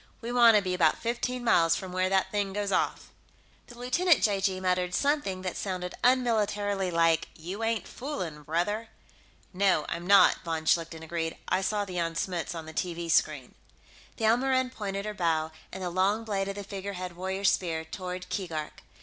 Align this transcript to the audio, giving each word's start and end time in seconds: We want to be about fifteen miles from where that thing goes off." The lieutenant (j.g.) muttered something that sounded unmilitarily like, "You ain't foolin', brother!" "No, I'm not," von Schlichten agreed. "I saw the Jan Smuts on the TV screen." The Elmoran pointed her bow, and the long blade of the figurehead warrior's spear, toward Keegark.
We 0.19 0.31
want 0.31 0.55
to 0.55 0.63
be 0.63 0.73
about 0.73 0.97
fifteen 0.97 1.43
miles 1.43 1.75
from 1.75 1.91
where 1.91 2.09
that 2.09 2.31
thing 2.31 2.53
goes 2.53 2.71
off." 2.71 3.09
The 3.67 3.77
lieutenant 3.77 4.23
(j.g.) 4.23 4.59
muttered 4.59 4.95
something 4.95 5.43
that 5.43 5.55
sounded 5.55 5.93
unmilitarily 6.03 6.89
like, 6.89 7.27
"You 7.35 7.63
ain't 7.63 7.87
foolin', 7.87 8.41
brother!" 8.41 8.89
"No, 9.53 9.85
I'm 9.89 10.07
not," 10.07 10.37
von 10.43 10.65
Schlichten 10.65 11.03
agreed. 11.03 11.37
"I 11.49 11.61
saw 11.61 11.85
the 11.85 11.97
Jan 11.97 12.15
Smuts 12.15 12.55
on 12.55 12.65
the 12.65 12.73
TV 12.73 13.11
screen." 13.11 13.53
The 14.17 14.25
Elmoran 14.25 14.71
pointed 14.71 15.05
her 15.05 15.13
bow, 15.13 15.51
and 15.71 15.83
the 15.83 15.91
long 15.91 16.23
blade 16.23 16.47
of 16.47 16.55
the 16.55 16.63
figurehead 16.63 17.15
warrior's 17.15 17.51
spear, 17.51 17.85
toward 17.85 18.27
Keegark. 18.31 18.81